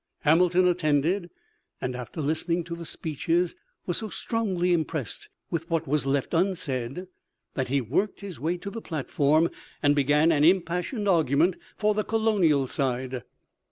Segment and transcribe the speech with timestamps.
[0.21, 1.29] Hamilton attended,
[1.79, 3.53] and after listening to the speeches
[3.85, 7.05] was so strongly impressed with what was left unsaid
[7.53, 9.47] that he worked his way to the platform
[9.83, 13.21] and began an impassioned argument for the colonial side.